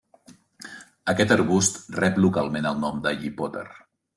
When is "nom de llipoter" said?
2.87-3.67